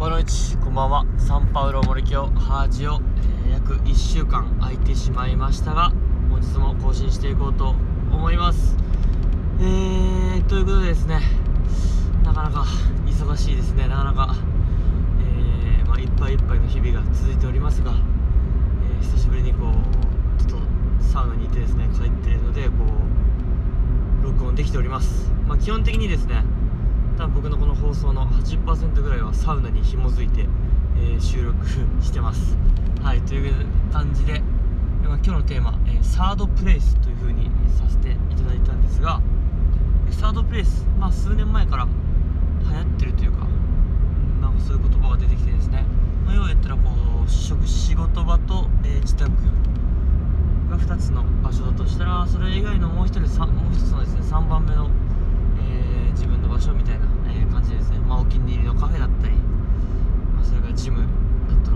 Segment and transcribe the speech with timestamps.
[0.00, 1.04] ボノイチこんばんは。
[1.18, 3.02] サンパウロ森京ハージを、
[3.44, 5.92] えー、約1週間空いてしまいましたが
[6.30, 7.74] 本日も更新していこうと
[8.10, 8.78] 思います。
[9.60, 11.20] えー、ということでですね
[12.24, 12.64] なかなか
[13.04, 13.88] 忙しいですね。
[13.88, 14.36] なかなか、
[15.20, 22.72] えー、まあ、いっぱいいっぱいの日々が続いておりますが、え久しぶりにこうちょっとサウナに行ってですね帰っているのでこ
[24.22, 25.30] う録音できております。
[25.46, 26.42] まあ、基本的にですね
[27.20, 30.46] 多分僕のこの放送の80%ぐらいはサウナに紐づいて、
[30.96, 31.66] えー、収録
[32.00, 32.56] してます。
[33.02, 34.40] はいという感じで、
[35.04, 39.20] 今日のテーマ、えー、サードプレイスという風にさせていただいたんですが
[40.10, 43.46] サードプレイスまあ数年前から流行ってるというか
[44.40, 45.84] なんかそういう言葉が出てきてですね、
[46.24, 46.90] まあ、要は言ったらこ
[47.26, 49.30] う仕事場と、えー、自宅
[50.70, 54.88] が2つの場所だとしたらそれ以外のもう一人もう一つのですね3番目の
[56.20, 59.34] 自分の場所みたいな、えー、感じですね、まあ、お気に入りのカフェだったり、
[60.36, 61.00] まあ、それからジム
[61.48, 61.70] だった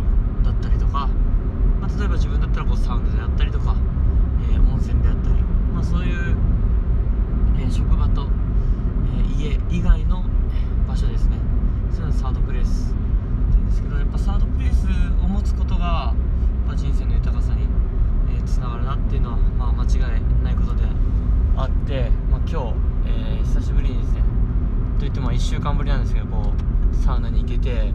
[0.44, 1.08] だったりとか、
[1.80, 3.74] まあ、例えば自分だったらこうサウナであったりとか、
[4.52, 6.36] えー、温泉であったり、まあ、そういう、
[7.56, 8.28] え、職場と、
[9.16, 10.24] え家以外の
[10.86, 11.38] 場所ですね。
[11.91, 14.84] そういうのサードプレイスなんですけどやっぱサードプレイス
[15.24, 16.12] を持つことが、
[16.69, 17.66] ま、人生の豊かさに
[18.44, 20.84] つな、がるなっていうのは、まあ、間違いないことで
[21.56, 22.74] あって、まあ、今日、
[23.06, 24.33] えー、久しぶりにですね
[25.05, 27.92] といっても1週間ぶりなんですけどこうサウナに行けて、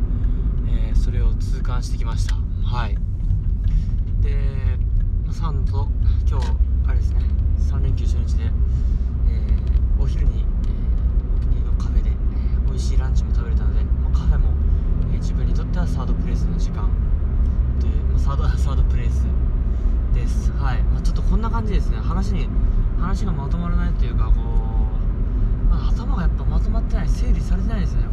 [0.68, 2.36] えー、それを痛感してきました。
[2.64, 2.96] はい。
[4.22, 4.38] で
[5.32, 5.88] サウナと
[6.30, 6.52] 今日
[6.88, 7.22] あれですね
[7.58, 10.46] 3連休初日で、えー、お昼に、え、
[11.36, 14.54] お気に入りのカフェで、えー、美味しいランチも食べれたので、まあ、カフェも、
[15.12, 16.92] え自分にとってはサードプレイスの時間。
[17.80, 19.26] で、まあ、サード サードプレイス
[20.14, 20.52] です。
[20.60, 21.98] はい、まあ、ちょっとこんな感じですね。
[21.98, 22.48] 話に
[23.00, 24.32] 話がまとまらないというかこ
[24.68, 24.69] う
[25.90, 28.10] 頭がやっぱまとまってない整理されてないですねこ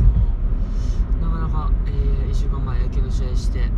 [1.21, 3.69] うなかなか、えー、1週間前野球の試合して、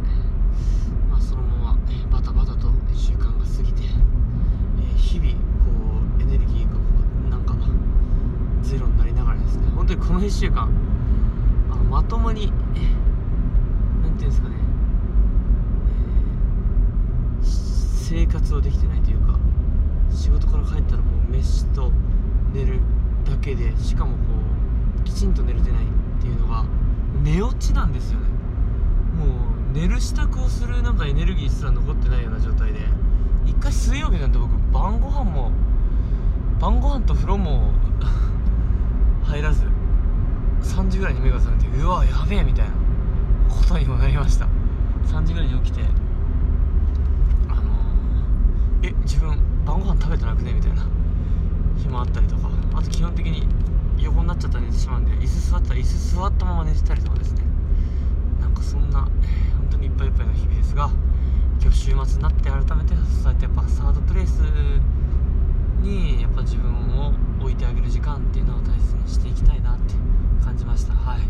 [1.11, 5.37] まあ、そのまま、えー、バタバタと1週間が過ぎて、えー、日々こ
[6.19, 6.81] うエネルギーがこ
[7.27, 7.55] うなんか
[8.63, 9.69] ゼロになりながらですね。
[9.75, 10.69] 本当にこの1週間
[11.71, 12.53] あのまともに
[14.03, 14.55] 何、ていうんですかね、
[17.43, 19.39] え、生活をできてないというか
[20.11, 21.91] 仕事から帰ったらもう飯と
[22.53, 22.81] 寝る
[23.29, 24.19] だけでしかもこ
[25.01, 25.87] うきちんと寝れてないっ
[26.21, 26.65] ていうのが
[27.23, 28.27] 寝落ちなんですよね。
[29.19, 29.29] もう
[29.73, 32.81] 寝る支度をするなんかエネルギーすら残ってないような状態で。
[33.49, 35.51] 一回水曜日なんて僕晩ご飯も
[36.61, 37.71] 晩ご飯と風呂も
[39.25, 39.65] 入らず
[40.63, 42.75] 3時ぐらいに目が覚めてうわやべえみたいな
[43.49, 44.47] ことにもなりました。
[45.07, 45.83] 3時ぐらいに起きて
[47.49, 50.53] あのー、え自分晩ご飯食べてなくね？
[50.53, 50.83] みたいな
[51.79, 52.58] 日もあったりとか。
[52.79, 53.43] あと基本的に
[53.99, 57.43] 横になっちゃったら寝てしまうんで椅子座ったら椅子座ったまま寝てたりとかですね。
[58.41, 60.89] なんかそんな、えー、本当にいっぱいいっぱいの日々ですが
[61.61, 64.39] 今日週末になって改めてそうやってやっぱサードプレイス
[65.83, 69.95] にやっぱ自分を置いてあげる時間っていうのを大切にしていきたいなって
[70.45, 70.93] 感じました。
[70.95, 71.23] はい。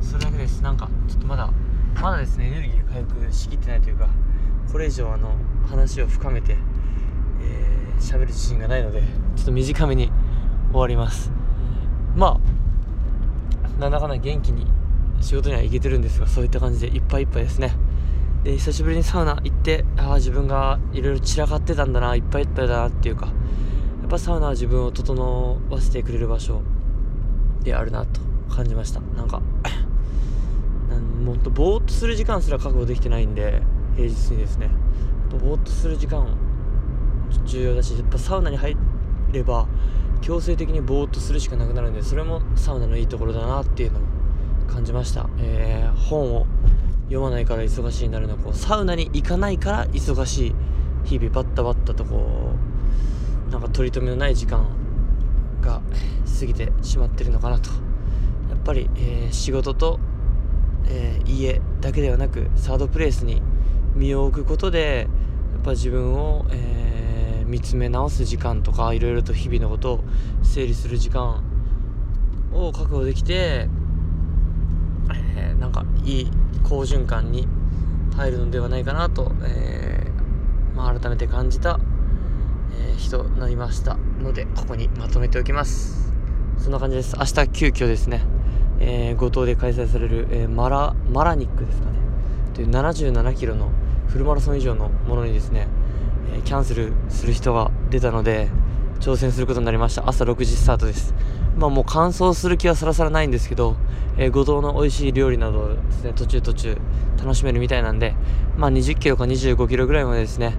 [0.00, 0.62] それだけです。
[0.62, 1.50] なんかちょっとまだ
[2.00, 4.08] まだですねエネルギーが回復しきってないというか
[4.70, 5.34] これ以上あの
[5.68, 6.58] 話を深めて喋、
[7.40, 9.02] えー、る自信がないので
[9.34, 10.12] ちょっと短めに
[10.74, 11.30] 終わります。
[12.16, 12.40] ま
[13.76, 14.66] あなんだかんだ元気に
[15.20, 17.76] 仕事には行けてるんですがそういった感じでいっぱいいっぱいですね。
[18.42, 23.32] で久しぶりにサウナ行ってああ自分がいろいろ散らかってたんだないっぱいいっぱいだなっていうかや
[24.06, 26.60] っぱサウナは自分を整わせてくれる場所
[27.62, 28.20] であるなと
[28.50, 29.00] 感じました。
[29.00, 29.40] なんか
[31.24, 33.62] もっとぼーっとする時間すら確保できてないんで
[33.96, 34.70] 平日にですね。
[35.30, 36.26] ぼーっとする時間
[37.44, 38.76] 重要だしやっぱサウナに入
[39.32, 39.66] れば
[40.24, 44.06] 強制的にぼーっとするしかなくなるんでそれもサウナのいいところだなっていうのも
[44.66, 46.46] 感じました、えー、本を
[47.04, 48.38] 読まないから忙しいになるの。
[48.38, 50.54] こうサウナに行かないから忙しい
[51.04, 52.52] 日々バッタバッタとこ
[53.48, 54.66] うなんか取り留めのない時間
[55.60, 55.82] が
[56.40, 57.68] 過ぎてしまってるのかなと。
[58.48, 60.00] やっぱり、えー、仕事と、
[60.86, 63.42] えー、家だけではなくサードプレイスに
[63.94, 65.06] 身を置くことで
[65.52, 66.93] やっぱ自分を、えー
[67.46, 70.04] 見つめ直す時間とかいろいろと日々のことを
[70.42, 71.42] 整理する時間
[72.52, 73.68] を確保できて、
[75.36, 76.30] えー、なんかいい
[76.62, 77.48] 好循環に
[78.16, 81.80] 入るのではないかなと、えー、まあ、改めて感じた、
[82.78, 86.12] え、日となりましたのでここにまとめておきます。
[86.58, 87.16] そんな感じです。
[87.18, 88.22] 明日急遽ですね、
[88.80, 91.98] え五島で開催される、えマラマラニックですかね。
[92.54, 93.70] という77キロの
[94.08, 95.66] フルマラソン以上のものにですね
[96.32, 98.48] えキャンセルする人が出たので
[99.00, 101.14] 挑戦することになりました朝6時スタートです
[101.56, 103.76] まあもう乾燥する気はさらさらないんですけど、
[104.16, 106.78] えー、五島の美味しい料理などですね、途中途中
[107.18, 108.14] 楽しめるみたいなんで、
[108.56, 110.56] まあ20キロか25キロぐらいまでですね、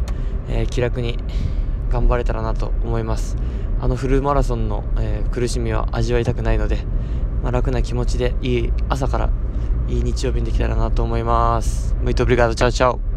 [0.48, 1.18] えー、気楽に
[1.90, 3.36] 頑張れたらなと思います。
[3.82, 6.80] あのフルマラソンの、えー、苦しみは味わいたくないので、
[7.44, 9.30] まあ、楽な気持ちでいい朝から
[9.90, 11.96] いい日曜日にできたらなと思います。
[12.02, 13.15] Muito obrigado, tchau, tchau.